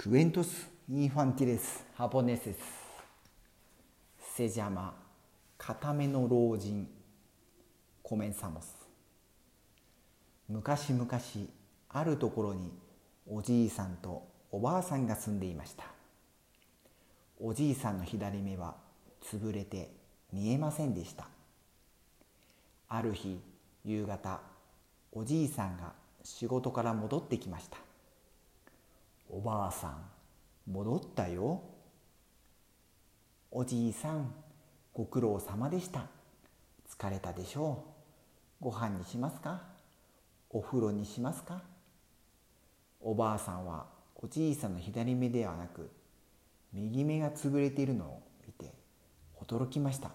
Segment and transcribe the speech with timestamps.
[0.00, 2.56] クエントス・インファンティレス・ハポネセス
[4.36, 4.94] セジャマ
[5.58, 6.88] 固めの老人
[8.00, 8.76] コメンサモス
[10.48, 11.08] 昔々
[11.88, 12.70] あるところに
[13.26, 14.22] おじいさんと
[14.52, 15.82] おばあさんが住んでいました
[17.40, 18.76] おじいさんの左目は
[19.20, 19.90] 潰れて
[20.32, 21.26] 見えませんでした
[22.88, 23.40] ある日
[23.84, 24.42] 夕方
[25.10, 25.92] おじいさんが
[26.22, 27.87] 仕事から戻ってきました
[29.30, 30.10] おばあさん
[30.66, 31.62] 戻ったよ。
[33.50, 34.34] おじいさん
[34.92, 36.06] ご苦労様でした。
[36.88, 37.84] 疲れたでしょ
[38.60, 38.64] う。
[38.64, 39.62] ご飯にしますか？
[40.50, 41.62] お風呂にしますか？
[43.00, 45.90] おばあさんはおじいさんの左目ではなく
[46.72, 48.72] 右目が潰れているのを見て
[49.40, 50.10] 驚きました。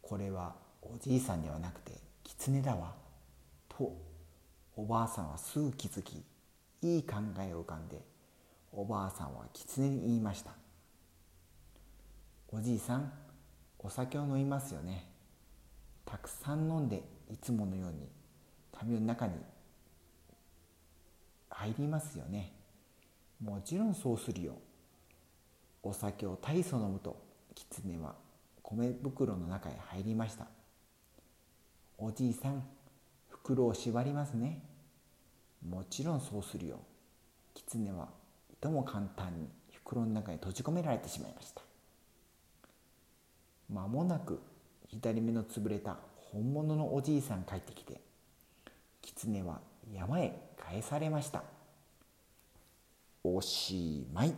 [0.00, 1.92] これはおじいさんではなくて
[2.24, 2.94] 狐だわ。
[3.68, 3.96] と
[4.76, 6.22] おばあさんはすぐ気づき
[6.82, 8.00] いい考えを浮かんで
[8.72, 10.52] おばあさんは狐に言いました。
[12.48, 13.12] おじいさん
[13.78, 15.06] お酒を飲みますよね。
[16.04, 18.08] たくさん飲んでいつものように
[18.72, 19.34] 旅の中に
[21.48, 22.52] 入りますよね。
[23.42, 24.54] もちろんそうするよ。
[25.82, 27.16] お酒を大層飲むと
[27.54, 28.14] 狐は
[28.62, 30.46] 米袋の中へ入りました。
[31.98, 32.62] おじいさん
[33.28, 34.62] 袋を縛りますね。
[35.92, 36.78] ちろんそうするよ。
[37.52, 38.08] 狐は
[38.50, 41.60] いとも簡単に袋の中に閉じ込められてしまいました。
[43.68, 44.40] 間もなく
[44.88, 48.00] 左目の潰れた本物のおじいさん帰ってきて
[49.02, 49.60] 狐は
[49.94, 51.42] 山へ返されました。
[53.22, 54.34] おしまい。